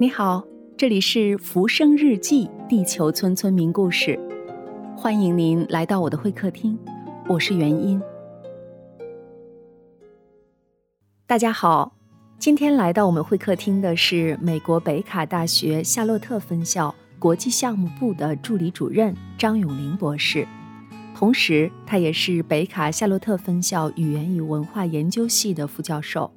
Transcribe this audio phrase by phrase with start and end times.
[0.00, 0.44] 你好，
[0.76, 4.16] 这里是《浮生日记》地球村村民故事，
[4.96, 6.78] 欢迎您来到我的会客厅，
[7.28, 8.00] 我是元音。
[11.26, 11.92] 大家好，
[12.38, 20.46] 今天来到我们会客厅的是美国北卡大学夏洛特分校国际项目部的助理主任张永林博士，
[21.12, 26.30] 同时他也是北卡夏洛特分校语言与文化研究系的副教授。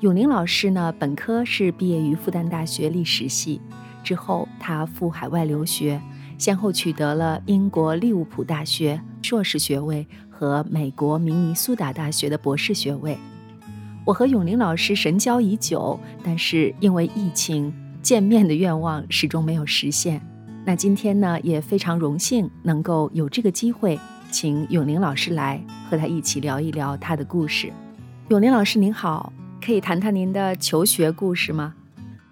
[0.00, 3.58] 永林老师呢，本科是毕业于复旦大学历史系，
[4.04, 5.98] 之后他赴海外留学，
[6.36, 13.16] 先后取得了英国利物浦大学硕士学位和美国明尼苏达大学的博士学位。
[14.04, 17.72] 我和永林老师神交已久，但是因为疫情，
[18.02, 20.20] 见面的愿望始终没有实现。
[20.66, 23.98] 那今天呢，也非常荣幸能够有这个机会，
[24.30, 25.58] 请永林老师来
[25.88, 27.72] 和他一起聊一聊他的故事。
[28.28, 29.32] 永林老师您好。
[29.66, 31.74] 可以谈谈您的求学故事吗？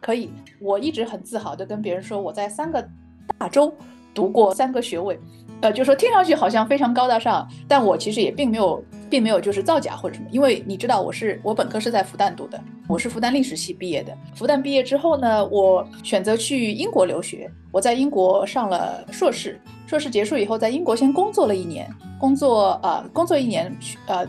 [0.01, 0.31] 可以，
[0.61, 2.89] 我一直很自豪的跟别人说，我在三个
[3.37, 3.75] 大洲
[4.15, 5.19] 读过三个学位，
[5.61, 14.17] 呃，就说听上去好像非常高大上，但我其实也并没有，并没有就是造假或者什么，因为你知道我是我本科是在复旦读的，我是复旦历史系毕业的。
[14.37, 23.77] 复旦毕业之后呢，我选择去英国留学，我在英国上了硕士，硕士结束以后在英国先工作了一年，工作呃，工作一年，
[24.07, 24.25] 呃。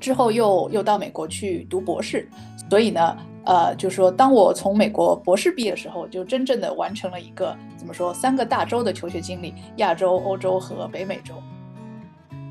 [0.00, 2.28] 之后又又到美国去读博士，
[2.70, 11.34] 所以呢，呃，就说当我从美国博士毕业的时候，就真正的完成了一个怎么说三个大洲的求学经历：亚洲、欧洲和北美洲。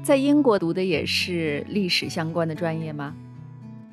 [0.03, 3.13] 在英国读的也是历史相关的专业吗？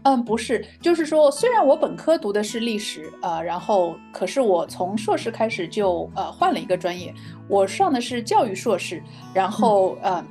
[0.04, 7.14] 嗯，不是，就是说虽然我本科读的是历史，呃，然后可是我从硕士开始就呃换了一个专业，
[7.48, 10.24] 我上的是教育硕士，然后呃。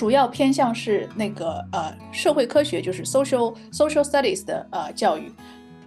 [0.00, 5.30] 主要偏向是那个呃社会科学，就是 social social studies 的呃教育，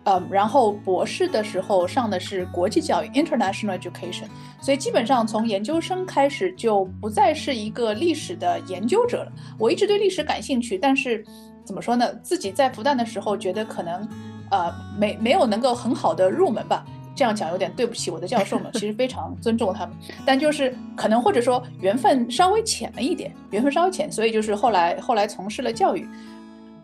[0.03, 4.25] 呃，然后博士的时候上的是国际教育 international education，
[4.61, 9.31] 所以基本上从研究生开始就不再是一个历史的研究者了。
[9.57, 11.25] 我一直对历史感兴趣，但是
[11.66, 12.13] 怎么说呢？
[12.22, 14.07] 自己在复旦的时候觉得可能
[14.52, 16.85] 呃没没有能够很好的入门吧。
[17.16, 26.07] 这样讲有点对不起我的教授们， 其实非常尊重他们，但就是可能或者说缘分稍微浅了一点，缘分稍微浅，所以就是后来后来从事了教育。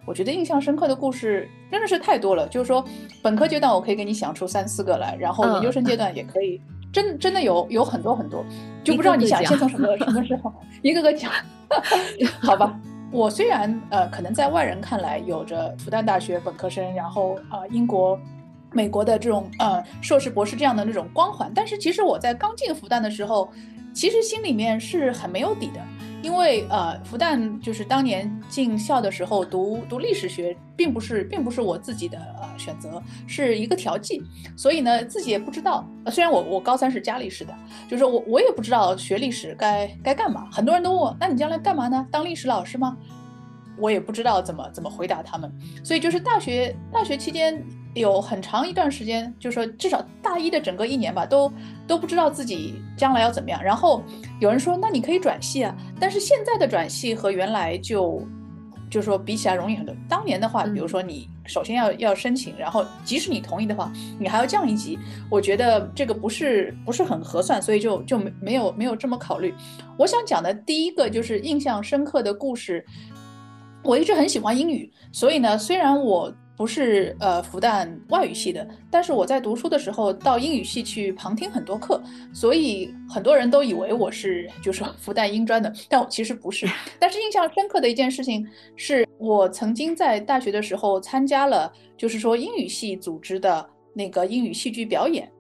[0.06, 2.84] 我觉得印象深刻的故事真的是太多了，就是说
[3.22, 6.60] 本科阶段我可以给你想出三四个来，然后研究生阶段也可以，
[6.92, 8.44] 真真的有有很多很多，
[8.84, 10.52] 就不知道你想先从什么什么时候
[10.82, 11.32] 一个个讲，
[12.42, 12.80] 好吧？
[13.12, 18.20] 我虽然呃可能在外人看来有着复旦大学本科生，然后啊英国。
[18.72, 23.50] 美国的这种呃硕士博士这样的那种光环，但是其实我在刚进复旦的时候，
[23.94, 25.82] 其实心里面是很没有底的，
[26.22, 34.22] 因为呃复旦就是当年进校的时候读读历史学，并不是并不是我自己的呃选择，是一个调剂，
[34.56, 37.54] 所以呢自己也不知道，虽然我我高三是加历史的，
[37.90, 42.06] 就是我我也不知道学历史该该干嘛，很多人都问我，那你将来干嘛呢？
[42.12, 42.96] 当历史老师吗？
[43.80, 45.52] 我也不知道怎么怎么回答他们，
[45.84, 47.66] 所以就是大学大学期间。
[47.96, 51.52] 有很长一段时间，就是说至少大一的整个一年吧，都
[51.88, 53.62] 都不知道自己将来要怎么样。
[53.64, 54.04] 然后
[54.40, 55.76] 有人说，那你可以转系啊。
[56.00, 58.22] 但是现在的转系和原来就，
[58.90, 59.96] 就是说比起来容易很多。
[60.08, 64.98] 当年的话，比如说你首先要要申请，然后即使你同意的话，你还要降一级。
[65.30, 69.54] 我觉得这个不是不是很合算，所以就就没没有没有这么考虑。
[69.98, 72.86] 我想讲的第一个就是印象深刻的故事。
[73.82, 76.32] 我一直很喜欢英语，所以呢，虽然我。
[76.60, 82.04] 不是呃复旦外语系的，但是我在读书的时候到英语系去旁听很多课，
[82.34, 86.68] 所以很多人都以为我是就是复旦英专的，但我其实不是。
[87.00, 95.32] 但是印象深刻的一件事情是我曾经在大学的时候参加了，就是说英语系组织的那个英语戏剧表演。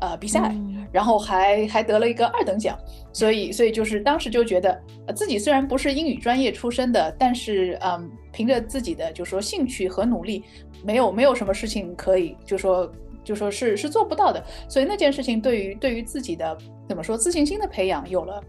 [0.00, 0.54] 呃，比赛，
[0.92, 2.78] 然后还还得了一个二等奖，
[3.12, 4.80] 所以所以就是当时就觉得，
[5.12, 10.44] 自己虽然不是英语专业出身的，但是嗯，凭着自己的就是说兴趣和努力，
[10.84, 12.88] 没有没有什么事情可以就说
[13.24, 16.56] 就说是是做不到的，所以那件事情对于对于自己的
[16.88, 18.40] 怎么说自信心的培养有了，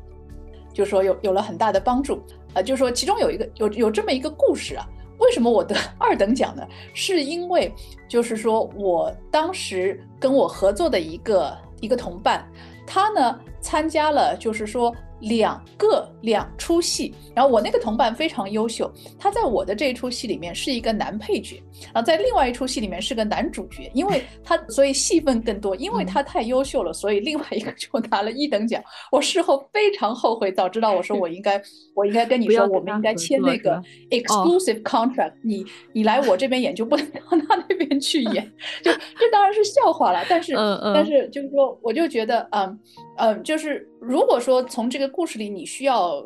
[0.71, 2.21] 就说有有了很大的帮助，
[2.53, 4.88] 呃，就说其中有一个有有这么一个故事啊。
[5.18, 6.63] 为什么我得 二等奖呢？
[6.94, 7.74] 是因为
[8.07, 12.47] 就是说我当时跟我合作的一个一个同伴，
[12.86, 18.89] 他呢参加了就是说两个两出戏，然后我那个同伴非常优秀，
[19.19, 21.61] 他在我的这一出戏里面是一个男配角，
[21.94, 28.81] 然后在另外一出戏里面是个男主角，因为他所以戏份更多，因为他太优秀了，所以另外一个就拿了一等奖。
[29.11, 31.62] 我事后非常后悔，早知道我说我应该
[31.94, 33.81] 我应该跟你说，我们应该签那个
[34.12, 38.50] exclusive contract，你你来我这边演就不能到他那边去演，
[38.81, 40.55] 就这当然是笑话了，但是
[40.94, 42.79] 但是就是说我就觉得嗯。
[43.21, 46.24] 嗯，就是如果说从这个故事里你需要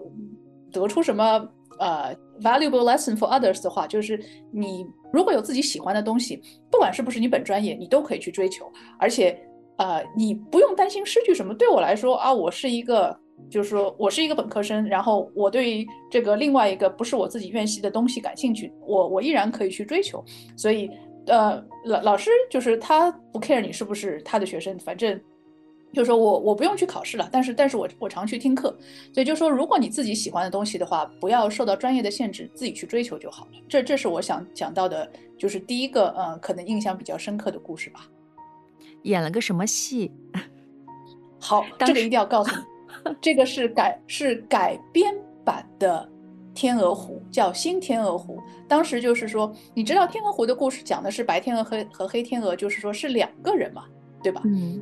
[0.74, 1.48] 得出什么
[1.80, 4.22] 呃 valuable lesson for others 的话，就是
[4.52, 9.40] 你如果有自己喜欢的东西，不管是不是你本专业，你都可以去追求，而且
[9.78, 11.56] 呃，你不用担心失去什么。
[11.56, 13.18] 对我来说啊，我是一个，
[13.50, 20.22] 就是说我是一个本科生，然后我对这个另外一个不是我自己院系的东西感兴趣，我我依然可以去追求。
[20.58, 20.92] 所以
[21.28, 25.18] 呃，老老师就是他不 care 你是不是他的学生，反正。
[25.94, 28.76] 就是说我我不用去考试了，但是但是我我常去听课，
[29.14, 33.52] 所以就说如果你自己喜欢的东西的话，不要受到专业的限制，自己去追求就好了。
[33.70, 35.08] 这这是我想讲到的，
[35.38, 38.08] 就是第一个呃，可能印象比较深刻的故事吧。
[39.04, 40.12] 演了个什么戏？
[41.40, 42.56] 好，这个一定要告诉
[43.06, 45.14] 你， 这个是改是改编
[45.46, 46.10] 版的
[46.56, 48.38] 《天鹅湖》，叫《新天鹅湖》。
[48.68, 53.86] 当时就是说，你知道《天鹅湖》的故事讲的是白天鹅和和黑天鹅，就是说是两个人嘛，
[54.24, 54.42] 对吧？
[54.46, 54.82] 嗯。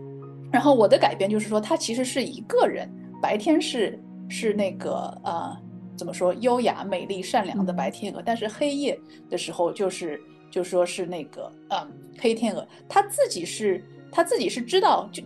[0.52, 2.90] 然后我的改编就是说，他其实是一个人，
[3.22, 3.98] 白天是
[4.30, 5.56] 是那个呃，
[5.98, 9.00] 怎么说，优雅、美丽、善良的白天鹅，但是黑夜
[9.30, 10.20] 的时候就是
[10.52, 11.90] 就说是那个嗯
[12.20, 13.82] 黑天鹅，他自己是
[14.12, 15.24] 他自己是知道，就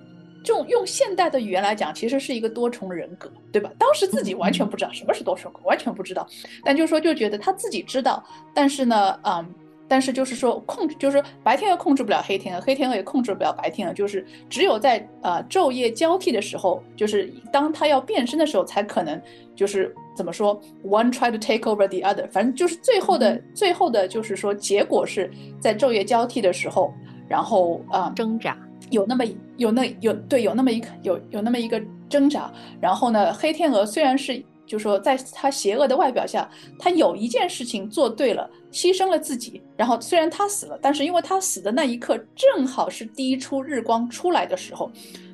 [0.56, 3.72] 用用现代的语言来讲，其实是一个多重人格，对吧？
[3.80, 6.28] 当时自己完全不知道什么是多重，完全不知道，
[6.64, 8.24] 但就是说就觉得他自己知道，
[8.54, 9.46] 但是呢，嗯。
[9.88, 19.22] 但是就是说控制，就是白天鹅控制不了黑天鹅，黑天鹅也控制不了白天鹅，就是只有在呃昼夜交替的时候，就是当它要变身的时候，才可能
[19.56, 26.94] 就是怎么说，one try to take over the other，反正就是最后的最后的，就是说结果是在昼夜交替的时候，
[27.28, 28.58] 然后啊挣扎，
[28.90, 29.24] 有那么
[29.58, 34.44] 有那有对有那么一个有有那么一个挣扎，然后呢，黑天鹅虽然是。
[34.66, 39.62] 就说，在他邪恶的外表下，他有一件事情做对了，牺牲了自己。
[39.78, 44.92] 然后虽然他死了，但是因为他死的那一刻正好是第一出日光出来的时候，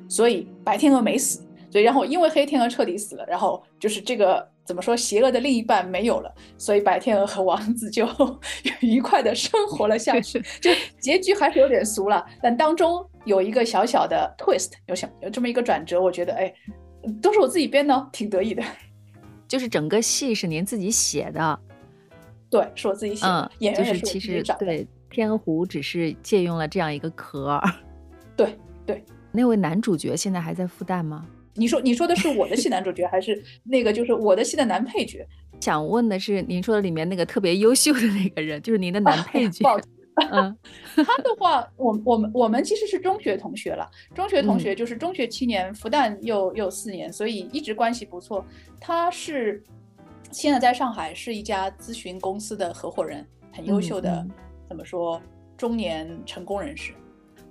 [0.08, 1.40] 所以白天鹅没死。
[1.70, 8.06] 所以然后因为黑天鹅彻底死了，然后就是这个怎么说，邪恶的另一半没有了，所以白天鹅和王子就
[8.80, 10.38] 愉快的生活了下去。
[10.60, 10.70] 就
[11.00, 16.52] 结局还是有点俗了，但当中有一个小小的 twist，有想有这么一个转折，我觉得哎，
[17.22, 18.62] 都是我自己编的，挺得意的。
[19.52, 21.60] 就是整个戏是您自己写的，
[22.48, 23.52] 对，是我自己写的。
[23.58, 27.60] 演员是其实对天鹅湖只是借用了这样一个壳。
[28.34, 31.26] 对对，那位男主角现在还在复旦吗？
[31.52, 35.22] 你说你说的是我的戏男主角，还是 那个就是我的戏的男配角？
[35.60, 39.68] 想问的是，您说的里面那个特别优秀的那个人，就是您的男 配角。
[40.30, 40.56] 嗯，
[40.94, 48.44] 他的话，我我们我们其实是中学同学了，中学同学就是中学七年，复旦又又四年，所以一直关系不错。
[48.78, 49.62] 他是
[50.30, 54.26] 现在在上海是一家咨询公司的合伙人，很优秀的，
[54.68, 55.20] 怎么说
[55.56, 56.92] 中年成功人士。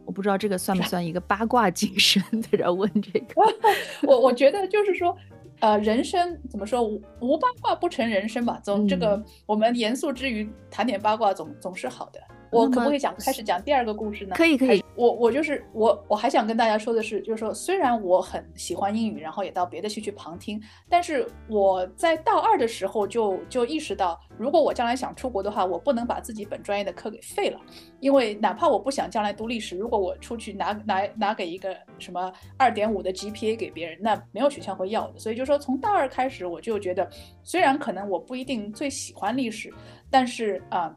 [0.05, 3.41] 我不知道这个算不算一个八卦精神，在这问这个。
[4.07, 5.15] 我我觉得就是说，
[5.61, 12.19] 呃，人生怎么说无无八卦不成人生吧，总这个我们严肃之余谈点八卦总总是好的。
[12.51, 14.35] 我可不可以讲开始讲第二个故事呢？
[14.35, 14.83] 可以可以。
[14.95, 27.59] 我我就是我我还想跟大家说的是，就是说虽然我很喜欢英语，然后也到别的系去旁听，但是我在大二的时候就就意识到，如果我将来想出国的话，我不能把自己本专业的课给废了，
[28.01, 35.19] 因为哪怕我不想将来读历史，如果我出去拿拿拿给一个什么二点五的 GPA 给别人，那没有学校会要的。
[35.19, 37.09] 所以就说从大二开始，我就觉得，
[37.43, 39.73] 虽然可能我不一定最喜欢历史，
[40.09, 40.93] 但是啊。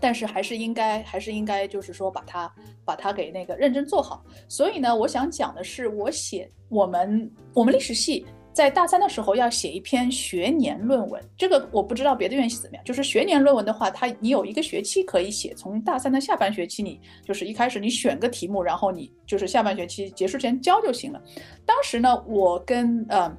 [0.00, 2.52] 但是还是应该，还是应该，就是说把它，
[2.84, 4.24] 把它给那个认真做好。
[4.48, 11.22] 所以呢，我想讲的是，我写我们我们历史系在大三的时候要写一篇学年论文。
[11.36, 12.84] 这个我不知道别的院系怎么样。
[12.84, 21.22] 就是学年论文的话，它你有一个学期可以写，从大三的下半学期，你就是一开始你选个题目，然后你就是下半学期结束前交就行了。
[21.66, 23.36] 当时呢，我跟呃。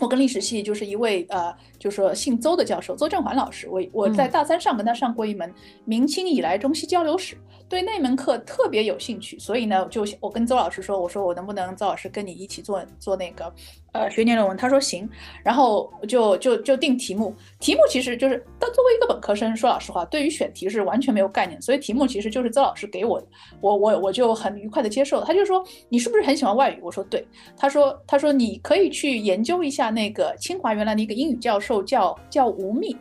[0.00, 3.68] 我跟历史系就是一位呃，就说姓邹的教授，邹振环老师。
[3.68, 5.52] 我我在大三上跟他上过一门
[5.84, 7.36] 明清以来中西交流史，
[7.68, 9.38] 对那门课特别有兴趣。
[9.38, 13.52] 所以呢，就我跟邹老师说，我说我能不能邹老师跟你一起做做那个
[13.92, 15.08] 呃，学年论文，他说行，
[15.42, 23.26] 然后就就就定题目，题目其实就是，他作为一个本科生，说老实话，对于选题是完全没有概念，所以题目其实就是邹老师给我的，
[23.60, 25.24] 我我我就很愉快的接受了。
[25.26, 26.78] 他就说你是不是很喜欢外语？
[26.82, 27.26] 我说对。
[27.56, 32.96] 他说他说你可以去研究一下那个清华原来的一个英语教授叫叫吴宓，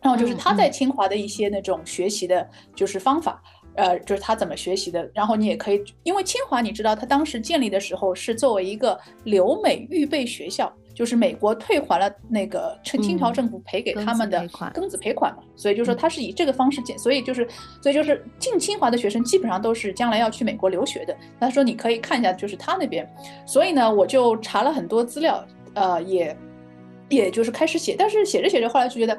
[0.00, 3.42] 然后就是他在清华的一些那种学习的就是方法。
[3.74, 14.40] 呃，就是他怎么学习的，然后你也可以，因为清华你知道，他当时建立的时候是作为一个留美预备学校，就是美国退还了那个清清朝政府赔给他们的
[14.74, 17.46] 庚子赔款嘛，所以就说他是以这个方式建，所以就是，
[17.80, 21.16] 所以就是进清华的学生基本上都是将来要去美国留学的。
[21.38, 23.08] 他说你可以看一下，就是他那边，
[23.46, 26.36] 所以呢，我就查了很多资料，呃，也
[27.08, 29.16] 也就是开始写，但是写着写着，后来就觉得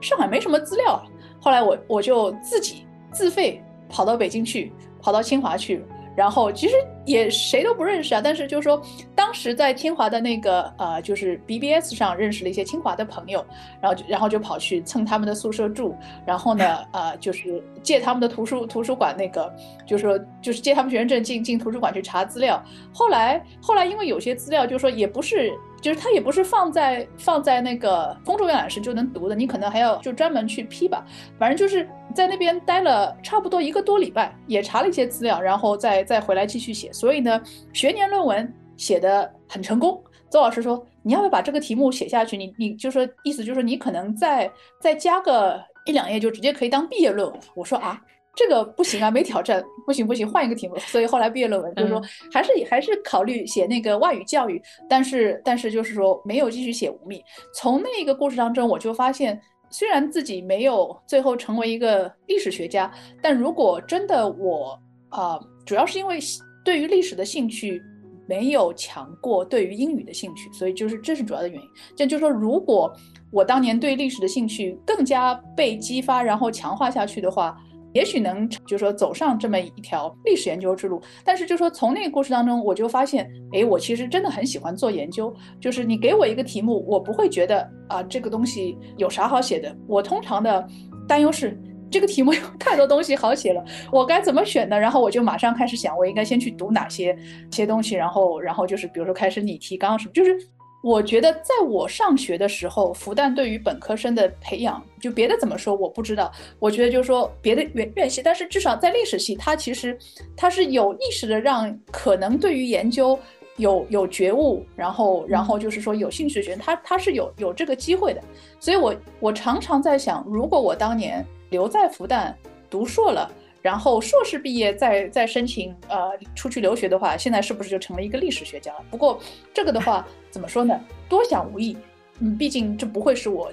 [0.00, 1.02] 上海没什么资料啊，
[1.40, 3.62] 后来我我就自己自费。
[3.92, 5.84] 跑到北京去，跑到清华去，
[6.20, 6.74] 然后其实
[7.06, 8.20] 也谁都不认识啊。
[8.22, 8.78] 但是就是说，
[9.14, 13.42] 当时在清华的那个呃，就是 BBS 上认识了一些清华的朋友，
[13.80, 15.96] 然后就然后就跑去蹭他们的宿舍住，
[16.26, 19.50] 然后呢， 呃，就是借他们的图书图书馆那个，
[19.86, 22.62] 就是说就是借他们学生证进进图书馆去查资料。
[22.92, 25.50] 后来后来因为有些资料就是说也不是。
[25.80, 31.02] 就是它也不是放在放在那个公众阅览室就能读的，你可能还要就专门去批吧。
[31.38, 36.92] 反正就是在那边待了差不多一个多礼拜，也查了一些资料，然后再再回来继续写。
[36.92, 37.40] 所以呢，
[37.72, 40.02] 学年论文写的很成功。
[40.28, 42.36] 邹老师说：“你要不要把这个题目写下去？
[42.36, 44.50] 你你就说意思就是说你可能再
[44.80, 48.00] 再加个一两页，就直接可以当毕业论文。”我说啊。
[48.32, 50.78] 这个不行啊，没挑战，不行不行，换一个题目。
[50.78, 52.00] 所以后来毕业论文就是说，
[52.32, 57.20] 还是还是考虑写那个外语教育，但是但是就是说没有继续写吴宓。
[57.52, 59.38] 从那个故事当中，我就发现，
[59.70, 66.18] 虽然自己没有最后成为一个历史学家，但如果真的我啊，主要是因为
[66.64, 67.82] 对于历史的兴趣
[68.26, 71.68] 没有强过对于英语的兴趣，所以就是这是主要的原因。
[71.96, 72.92] 这就是说，如果
[73.32, 77.56] 我当年对历史的兴趣更加被激发，然后强化下去的话。
[77.92, 85.34] 也许能就是说走上这么一条历史研究之路，但是就说从那个故事当中，我就发现，哎，我其实真的很喜欢做研究。
[85.60, 89.74] 就是你给我一个题目，我不会觉得啊这个东西有啥好写的。
[89.86, 90.66] 我通常的
[91.08, 91.58] 担忧是
[91.90, 94.78] 这个题目 有太多东西好写了，我该怎么选呢？
[94.78, 97.16] 然后我就马上开始想，我应该先去读哪些
[97.50, 100.38] 些东西，然后然后就是比如说开始拟提纲什么，就是。
[100.82, 106.32] 我觉得在我上学的时候，复旦对于本科生的培养，就别的怎么说我不知道。
[106.58, 109.98] 我觉得就是说别的院院系，但是至少在历史系，它其实
[110.34, 113.18] 它是有意识的让可能对于研究
[113.56, 118.22] 有有觉悟，然后然后就是说有兴趣的学生，他他是有有这个机会的。
[118.58, 122.32] 所以我我常常在想，如果我当年留在复旦
[122.70, 123.30] 读硕了。
[123.62, 128.84] 然后硕士毕业再再申请呃出去留学的话，现在是不是就成了一个历史学家了？
[128.90, 129.20] 不过
[129.52, 130.78] 这个的话怎么说呢？
[131.08, 131.76] 多想无益，
[132.20, 133.52] 嗯，毕竟这不会是我，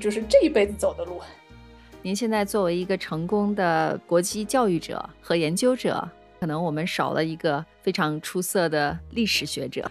[0.00, 1.20] 就是这一辈子走的路。
[2.02, 6.06] 您现在作为一个成功的国际教育者和研究者，
[6.38, 9.90] 可能我们少了一个非常出色的历史学者。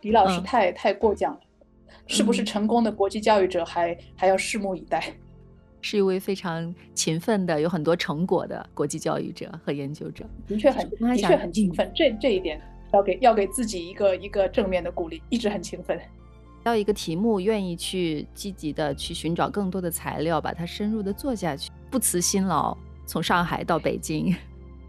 [0.00, 1.40] 李老师太太过奖了，
[2.06, 5.12] 是不是成功的国际教育者还还要拭目以待？
[5.80, 11.90] 是一位非常勤奋的、有很多成果的国际教育者和研究者，的确很的确很勤奋。
[11.94, 12.60] 这这一点
[12.92, 15.98] 要给要给自己一个一个正面的鼓励，一直很勤奋。
[16.64, 24.34] 要一个题目，愿意去积极的去寻找更多的材料，把它深入的做下去，不辞辛劳，从上海到北京，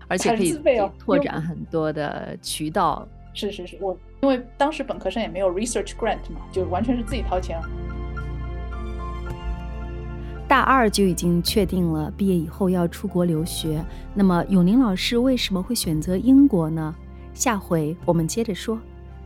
[0.07, 0.59] 而且可以
[0.97, 3.07] 拓展很多的渠道。
[3.33, 7.57] 是是是，我因为当时本科生也没有 research grant 嘛，就完全是自己掏钱。
[10.49, 16.95] 大二就已经确定了毕业以后要出国留学，那么永宁老师为什么会选择英国呢？
[17.35, 18.79] 下回我们接着说。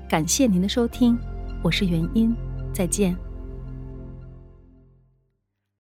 [0.09, 1.17] 感谢您的收听，
[1.61, 2.35] 我是元音，
[2.73, 3.22] 再见。